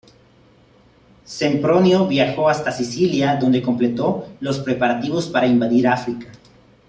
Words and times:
Sempronio 1.25 2.07
viajó 2.07 2.49
hasta 2.49 2.71
Sicilia, 2.71 3.35
donde 3.35 3.61
completó 3.61 4.29
los 4.39 4.57
preparativos 4.57 5.27
para 5.27 5.45
invadir 5.45 5.87
África. 5.87 6.31